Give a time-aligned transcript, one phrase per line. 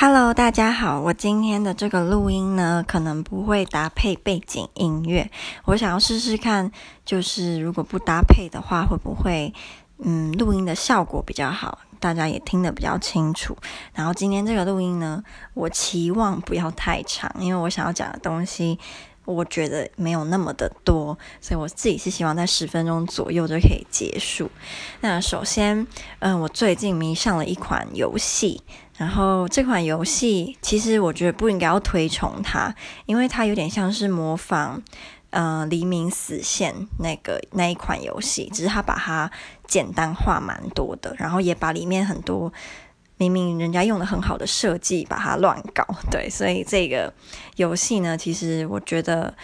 [0.00, 1.00] Hello，大家好。
[1.00, 5.28] 我今天的这个录音呢，可能不会搭配背景音乐。
[5.64, 6.70] 我想要试试看，
[7.04, 9.52] 就是如果不搭配的话，会不会
[9.98, 13.56] 嗯，录音的效果比较好，大家也听得比较清楚。
[13.92, 15.20] 然后今天这个录音呢，
[15.54, 18.78] 我期望不要太长，因为我想要讲的东西，
[19.34, 24.50] 我觉得没有那么的多，所以我自己是希望在十分钟左右就可以结束。
[25.02, 25.86] 那首先，
[26.20, 28.62] 嗯、我最近迷上了一款游戏。
[28.96, 32.74] 然后这款游戏其实我觉得不应该要推崇它，
[33.06, 34.82] 因为它有点像是模仿，
[35.30, 39.30] 呃，黎明死线那个那一款游戏，只是它把它
[39.68, 42.52] 简单化蛮多的，然后也把里面很多
[43.18, 47.12] 明明人家用的很好的设计把它乱搞，对，所以这个
[47.56, 49.34] 游戏呢，其实我觉得。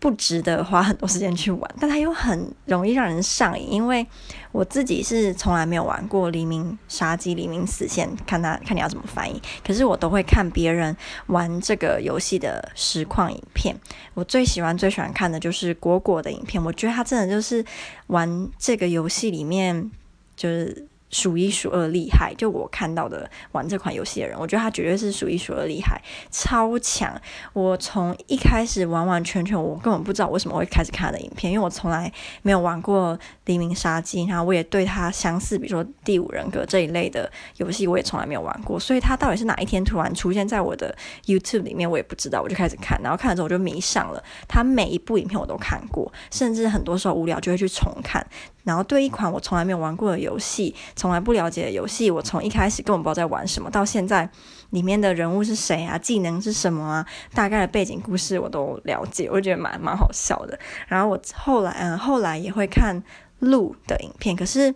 [0.00, 3.72] 不值得花很多时间去玩，但它又很容易让人上瘾。
[3.72, 4.06] 因为
[4.52, 9.40] 我自己是从来没有玩过《黎明杀机》《黎明死线》，看他看你要怎么翻译。
[9.66, 10.94] 可是我都会看别人
[11.28, 13.74] 玩这个游戏的实况影片。
[14.12, 16.62] 我最喜欢最喜欢看的就是果果的影片。
[16.62, 17.64] 我觉得他真的就是
[18.08, 19.90] 玩这个游戏里面
[20.36, 20.86] 就是。
[21.10, 27.20] 数一数二厉害，就我看到的玩这款游戏的人，我觉得他绝对是数一数二厉害，超强。
[27.52, 38.80] 我从一开始完完全全，我根本不知道为什么会开始看他的影片，因为我从来没有玩过《黎明杀机》，然后我也对他相似，比如说《第五人格》这一类的游戏，我也从来没有玩过。
[38.80, 40.96] 所以他到底是哪一天突然出现在我的
[41.26, 42.42] YouTube 里面，我也不知道。
[42.42, 44.22] 我就开始看，然后看了之后我就迷上了。
[44.48, 48.26] 他每一部影片我都看过，甚至很多时候无聊就会去重看。
[48.64, 54.28] 然后对一款我从来没有玩过的游戏，从来不了解的游戏，我从一开始根本不知道在玩什么，到现在
[54.70, 60.58] 里面的人物是谁啊，技能是什么啊，大概的背景故事我都了解，我觉得蛮蛮好笑的。
[60.88, 63.00] 然后我后来嗯，后来也会看
[63.38, 64.74] 鹿的影片，可是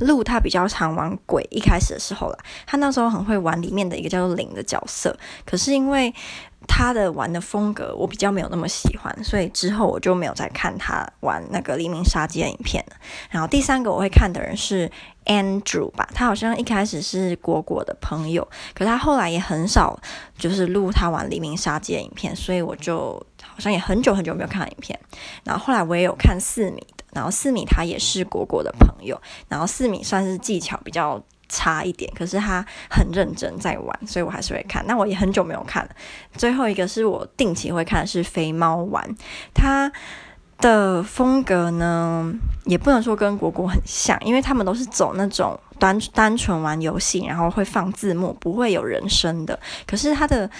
[0.00, 6.14] 鹿他比较常玩鬼，一开始的时候啦，他那时候很会玩里面的一个叫做灵的角色，可是因为。
[6.66, 12.96] 他的玩的风格我比较没有那么喜欢，所以之后我就没有再看他玩那个黎明杀机的影片了。
[13.30, 14.90] 然后第三个我会看的人是
[15.24, 19.98] Andrew 吧，他好像一开始是果果的朋友，可是他后来也很少
[20.36, 24.98] 就是录他玩黎明杀机的影片，所以我就好像也很久很久没有看影片。
[25.44, 26.84] 然后后来我也有看四米，
[27.18, 31.22] 然后四米他也是果果的朋友，然后四米算是技巧比较。
[31.50, 34.86] 差一点，可是他很认真在玩，所以我还是会看。
[34.86, 35.90] 那我也很久没有看了。
[36.34, 39.02] 最后一个是我定期会看的是肥猫玩，
[39.54, 39.90] 他
[40.58, 42.30] 的风格呢，
[42.66, 49.58] 也不能说跟果果很像，因为他们都是走那种单单纯玩游戏，然后会放字幕，不会有人声的。
[49.86, 50.50] 可是他的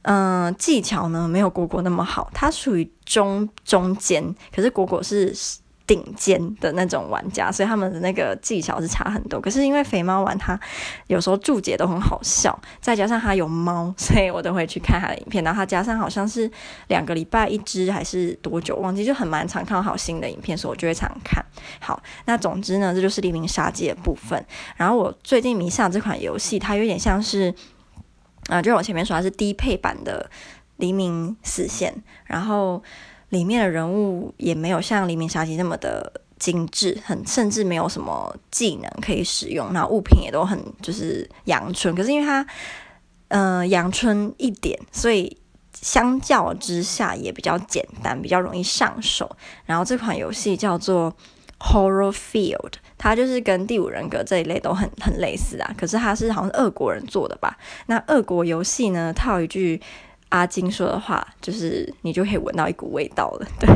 [0.00, 5.36] 嗯、技巧呢，没有果果那么好，他属于中中间，可是果果是。
[5.88, 9.40] 顶尖的那种玩家，所以他们的那个技巧是差很多。
[9.40, 10.60] 可是因为肥猫玩他
[11.06, 15.42] 有时候注解都很好笑，再加上他有猫，所以我都会去看他的影片。
[15.42, 16.48] 然后他加上好像是
[16.88, 21.42] 两个礼拜一支还是多久忘记，就很蛮常看好新的影片，所以我就会常看。
[21.80, 24.44] 好，那总之呢，这就是黎明杀机的部分。
[24.76, 27.54] 然后我最近迷上这款游戏，它有点像是，
[28.50, 30.30] 啊、就是我前面说它是低配版的
[30.76, 31.94] 黎明死线，
[32.26, 32.82] 然后。
[33.30, 41.94] 里面的人物也没有像《黎明杀机》那么的精致，很甚至没有什么技能可以使用，那物品也都很就是阳春。
[41.94, 42.46] 可是因为它，
[43.28, 45.36] 嗯、呃，阳春一点，所以
[45.74, 49.36] 相较之下也比较简单，比较容易上手。
[49.66, 51.14] 然后这款游戏叫做
[51.58, 55.74] Horror Field，它就是跟《第五人格》这一类都很很类似啊。
[55.76, 57.58] 可是它是好像是俄国人做的吧？
[57.86, 59.82] 那俄国游戏呢，套一句。
[60.30, 63.68] 阿金说的话就是，你就可以闻到一股味道了，对，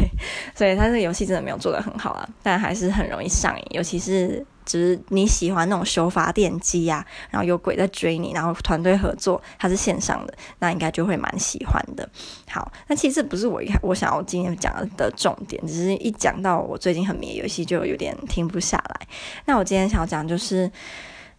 [0.55, 12.07] 所以他这个游戏真的没有做得很好啊，但还是很容易上瘾，尤其是就是你喜欢那种修发电机呀，然后有鬼在追你，然后团队合作，它是线上的，那应该就会蛮喜欢的。
[12.51, 19.07] 好，那其实不是我一开我想要今天讲的重点，只是一讲到我最近很迷游戏，就有点停不下来。
[19.47, 20.71] 那我今天想要讲就是，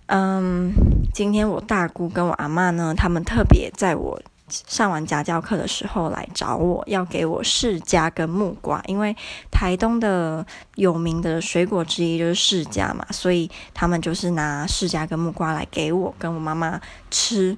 [0.08, 0.74] 嗯，
[1.14, 4.20] 今天我大姑跟我阿嬷呢，他们特别在我。
[4.68, 9.16] 上完家教课的时候来找我，要给我释迦跟木瓜，因为
[9.50, 10.46] 台东的
[10.76, 16.80] 有名的水果之一就是释迦嘛，所以他们就是拿释迦跟木瓜来给我跟我妈妈
[17.10, 17.58] 吃。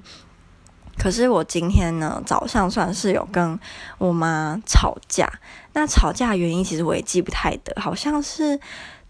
[0.98, 3.60] 可是我今天呢，早上算是有跟
[3.98, 5.30] 我妈吵架，
[5.74, 8.58] 那吵架原因其实我也记不太得，好像是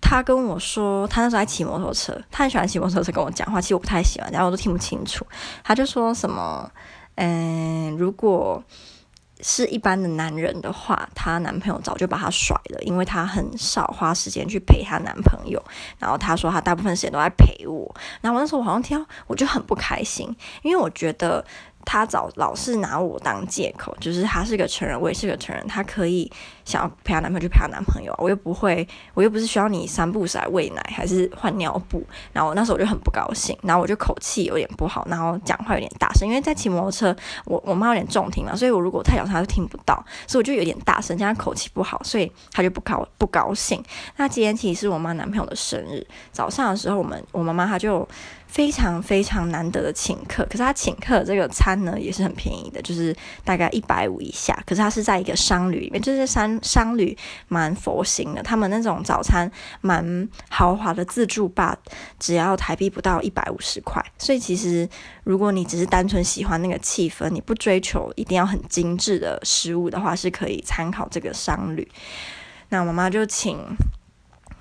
[0.00, 5.24] 他跟我说，他那时候在骑摩托车，他很喜欢骑摩托车跟我讲话，其实我不太喜欢，然后我都听不清楚，
[5.62, 6.68] 他就说什么。
[7.16, 8.62] 嗯，如果
[9.40, 15.62] 是一般的男人的话，她男朋友早就把她甩了，因为她很少花时间去陪她男朋友。
[15.98, 17.94] 然后她说她大部分时间都在陪我。
[18.20, 21.44] 然后那时候我好像听到，我就很不开心，因为我觉得。
[21.86, 26.30] 他早老是拿我当借口，就是他是个成人，我也是个成人，他可以
[26.64, 43.80] 想要陪他男朋友就陪他男朋友，我又不会，我又不是需要你三步来喂奶还是换尿布，然后那时候我就很不高兴，然后我就口气有点不好，然后讲话有点大声，因为在骑摩托车，我我妈有点重听嘛，所以我如果太小声，她就听不到，所以我就有点大声，加上口气不好，所以他就不高不高兴。
[44.16, 48.06] 那今天其实是我妈男朋友的生日，早上的时候，我们我妈妈她就。
[48.46, 53.14] 非常非常难得的请客，可是他请客这个餐呢也是很便宜的，就是
[53.44, 54.58] 大概一百五以下。
[54.64, 57.16] 可是他是在一个商旅里面，就是商商旅
[57.48, 59.50] 蛮佛心的，他们那种早餐
[59.82, 61.76] 蛮豪华的自助吧，
[62.18, 64.02] 只要台币不到一百五十块。
[64.16, 64.88] 所以其实
[65.24, 71.86] 如果你只是单纯喜欢那个气氛，你不追求一定要很精致的食物的话，是可以参考这个商旅。
[72.70, 73.58] 那我妈妈就请。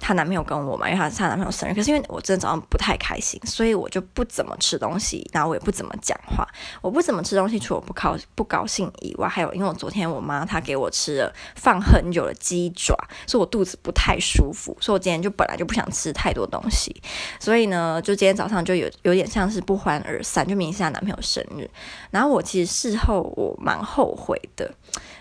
[0.06, 6.48] 她男朋友跟我嘛，因为她是她男朋友生日，可是因为我真的早上不太开心，所以我就不怎么吃东西，然后我也不怎么讲话。
[6.80, 16.96] 我不怎么吃东西，除了不高不高兴以外，还有因为我昨天我妈她给我吃了放很久的鸡爪，所以我肚子不太舒服，所以我今天就本来就不想吃太多东西，
[17.40, 21.68] 所以呢，就今天早上就有有点像是不欢而散，就明明是她男朋友生日，
[22.12, 24.72] 然后我其实事后我蛮后悔的。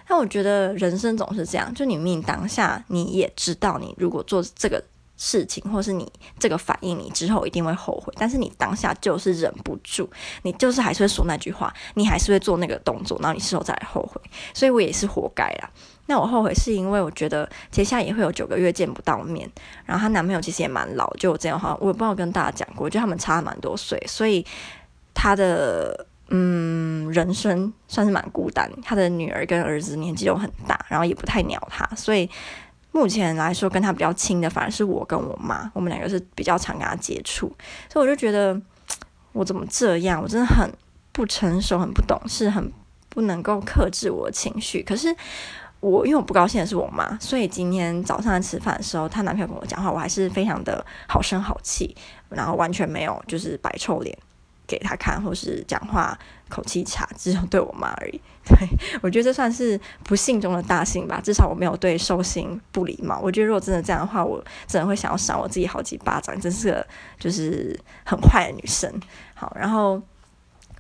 [0.06, 4.83] 但我觉得人生总是这样，就你命当下你也知道，你如果做这个
[5.17, 8.12] 事情，或是你这个反应，你之后一定会后悔。
[8.19, 10.09] 但是你当下就是忍不住，
[10.43, 14.21] 你就是还是会说那句话，你还是会做那个动作，然后你事后再来后悔。
[14.53, 15.71] 所以我也是活该啦。
[16.06, 19.51] 那我后悔是因为我觉得接下来也会有九个月见不到面，
[19.87, 24.45] 然后她男朋友其实也蛮老，就这样哈，我也不知道跟大家讲过，就他们差蛮多岁，所以
[25.15, 26.06] 他的。
[26.29, 28.71] 嗯，人生算是蛮孤单。
[28.82, 32.29] 他的女儿跟儿子年纪都很大，然后也不太鸟他，所以
[32.93, 37.55] 目前来说跟他比较亲的反而是我跟我妈，我们两个是比较常跟他接触。
[37.93, 38.61] 所以我就觉得
[39.32, 40.23] 我怎么这样？
[40.23, 40.71] 我真的很
[41.12, 42.73] 不成熟，很不懂事，很
[43.09, 44.82] 不能够克制我的情绪。
[44.82, 45.15] 可是
[45.81, 51.94] 我因为我不高兴的是我妈，所以今天早上吃饭的时候，她男朋友跟我讲话，我还是非常的好声好气，
[52.31, 54.17] 然后完全没有就是摆臭脸。
[54.66, 56.19] 给他看，或是讲话
[56.49, 58.20] 口气差，只有对我妈而已。
[58.46, 58.69] 对，
[59.00, 61.20] 我觉得这算是不幸中的大幸吧。
[61.25, 63.19] 至少我没有对寿星不礼貌。
[63.22, 66.38] 我觉得如果真的这样的话，我真的会想要赏我自己好几巴掌。
[66.40, 66.87] 真是个
[67.19, 68.93] 就是很坏的女生。
[69.34, 70.02] 好，然后。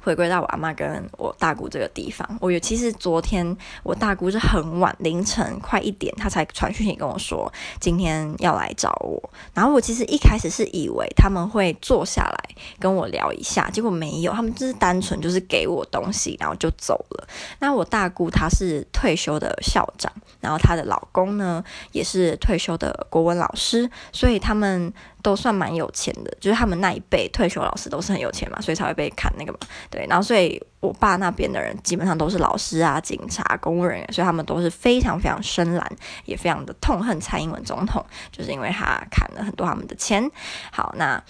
[0.04, 9.30] 回归到我阿妈跟我大姑这个地方，我有其实昨天我大姑是很晚凌晨快一点，她才传讯息跟我说今天要来找我。
[9.54, 17.26] 然后我其实一开始是以为他们会坐下来跟我聊一下，结果没有，他们就是单纯就是给我东西，然后就走了。
[17.60, 24.92] 那我大姑她是退休的校长，然后她的老公呢也是退休的国文老师，所以他们。
[25.24, 29.58] 都算蛮有钱的，就是他们那一辈退休老师都是很有钱嘛，所以才会被砍那个嘛。
[29.94, 40.28] 对，然后所以我爸那边的人基本上都是老师啊、警察、公务人员，所以他们都是非常非常深蓝，也非常的痛恨蔡英文总统，就是因为他砍了很多他们的钱。
[40.72, 41.22] 好，那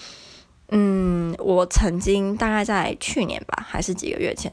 [0.68, 4.50] 嗯，我曾经大概在去年吧，还是几个月前，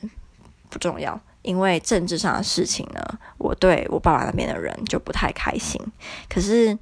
[0.70, 3.02] 不重要，因为政治上的事情呢，
[3.38, 5.82] 我对我爸爸那边的人就不太开心。
[6.30, 6.78] 可是。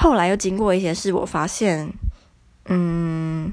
[0.00, 1.92] 后来又经过一些事，我发现，
[2.66, 3.50] 嗯，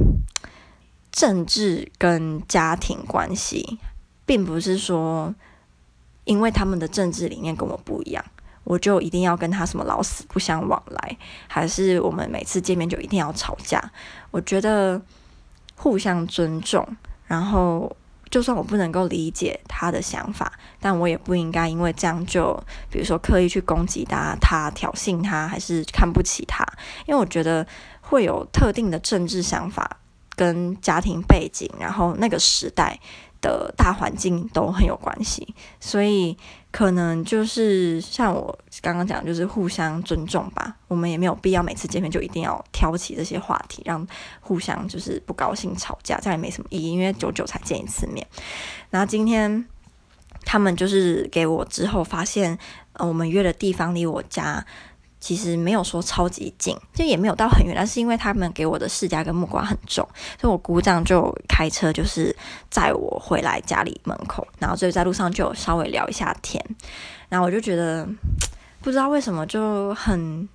[1.15, 3.79] 政治跟家庭关系，
[4.25, 5.33] 并不是说，
[6.25, 8.25] 因为他们的政治理念跟我不一样，
[8.65, 11.17] 我就一定要跟他什么老死不相往来，
[11.47, 13.81] 还是我们每次见面就一定要吵架？
[14.29, 15.01] 我觉得
[15.77, 16.85] 互相尊重，
[17.27, 17.95] 然后。
[18.31, 22.51] 就算我不能够理解他的想法，但我也不应该因为这样就，
[22.89, 26.65] 比如说刻意去攻击他、他挑衅他，还是看不起他。
[27.05, 27.65] 因为我觉得
[28.01, 29.99] 会有特定的政治想法
[30.35, 32.99] 跟家庭背景，然后那个时代
[33.41, 36.37] 的大环境都很有关系，所以。
[36.75, 40.75] 可能就是像我刚刚讲，就是互相尊重吧。
[40.89, 44.05] 我们也没有必要每次见面就一定要挑起这些话题，让
[44.41, 46.91] 互相就是不高兴吵架，这样也没什么意义。
[46.91, 48.27] 因为久久才见一次面。
[48.89, 49.65] 然后今天
[50.43, 52.59] 他们就是给我之后发现，
[52.91, 54.65] 呃，我们约的地方离我家。
[55.25, 60.07] 其实没有说超级近，就也没有到很远，但是因为他们给我的视线跟目光很重，
[60.39, 62.35] 所以我姑丈就开车就是
[62.69, 66.63] 载我回来家里门口，然后所以在路上就稍微聊一下天，
[67.27, 68.07] 然后我就觉得
[68.81, 70.47] 不知道为什么就很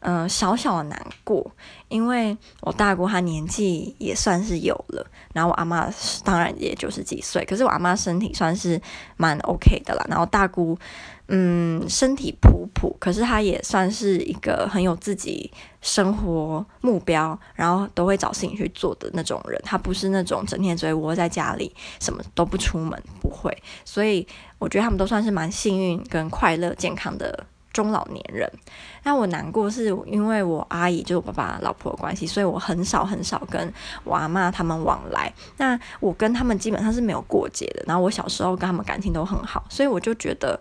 [0.00, 1.50] 嗯、小小的难过，
[1.88, 5.92] 因为我大姑她年纪也算是有了，然后我阿妈
[6.24, 8.80] 当然也九十几岁，可是我阿妈身体算是
[9.16, 10.06] 蛮 OK 的啦。
[10.08, 10.78] 然后大姑，
[11.26, 15.50] 嗯，身体普普，可是她也算是一个很有自己
[15.82, 19.60] 生活目标，然后都会找事情去做的那种人。
[19.64, 23.52] 她不是那种整天只会窝在家里，什么都不出门，不会。
[23.84, 24.24] 所以
[24.60, 27.44] 我觉得他们都算是蛮幸运跟快乐、健康的。
[27.78, 28.50] 中老年人，
[29.04, 35.32] 那我难过是因为我阿姨就是我爸爸老婆的关系，所以我很少很少跟我阿妈他们往来。
[35.58, 37.84] 那我跟他们基本上是没有过节的。
[37.86, 40.60] 然后我小时候跟他们感情都很好，所以我就觉得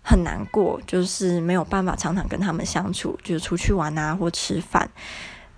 [0.00, 4.88] 很难过，就是没有办法常常跟他们相处，就是出去玩啊或吃饭。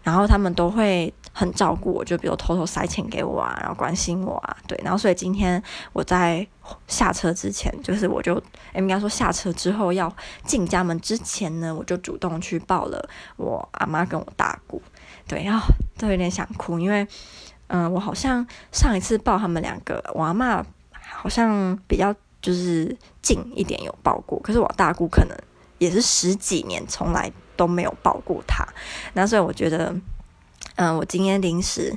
[0.03, 4.81] 然后他们都会很照顾我，就比如偷偷塞钱给我啊，然后关心我啊，对。
[4.83, 5.63] 然后所以今天
[5.93, 6.47] 我在
[6.87, 8.43] 下车之前，就是我就
[8.75, 10.11] 应该说下车之后要
[10.47, 14.81] 进家门之前呢，我就主动去抱了我阿妈跟我大姑，
[15.29, 15.67] 对，然后
[15.99, 17.07] 都有点想哭，因为
[17.67, 20.65] 嗯、我好像上一次抱他们两个，我阿妈
[21.03, 25.37] 好像比较就是近一点有抱过，可是我大姑可能
[25.77, 27.31] 也是十几年从来。
[27.57, 28.63] 都没有抱过他，
[29.15, 29.91] 那所以我觉得，
[30.77, 31.95] 嗯、我今天临时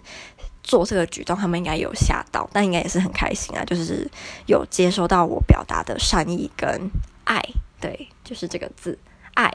[0.64, 4.10] 做这个举动，他们应该有吓到，但应该也是很开心啊，就是
[4.46, 6.90] 有接收到我表达的善意跟
[7.24, 7.42] 爱，
[7.80, 8.98] 对，就是这个字
[9.34, 9.46] 爱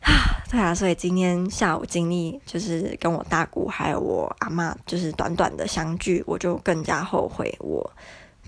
[0.00, 7.90] 啊，对啊，所以今天下午经历就是跟我大姑还有我阿嬷，就是短短的相聚，我就更加后悔我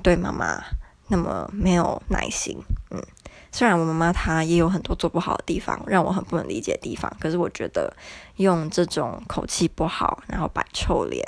[0.03, 0.63] 对妈妈
[1.09, 2.57] 那么没有耐心，
[2.91, 3.03] 嗯。
[3.51, 7.93] 虽然我妈妈她也有很多做不好的地方，让我很不能理解的地方，可是我觉得
[8.37, 11.25] 用这种口气不好，然后摆臭脸，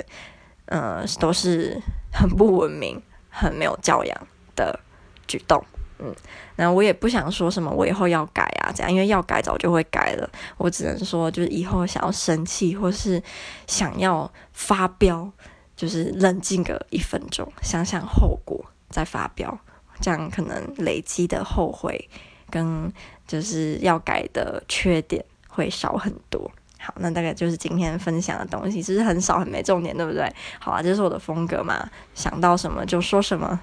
[0.65, 4.79] 呃，都是很不文明、很没有教养的
[5.27, 5.63] 举动。
[6.03, 6.11] 嗯，
[6.55, 10.27] 那我也不想说什么，我以后要改啊，这样，因为要改早就会改了。
[10.57, 13.21] 我只能说，就是以后想要生气或是
[13.67, 15.31] 想要发飙，
[15.75, 19.59] 就是冷静个一分钟，想想后果再发飙。
[20.01, 22.09] 这样可能累积的后悔
[22.49, 22.91] 跟
[23.27, 26.51] 就是要改的缺点会少很多。
[26.79, 30.27] 好，那大概就是今天分享的东西，其实很少，很没重点，对不对？
[30.59, 33.59] 好啊，这是我的风格嘛，想到什么就说什么。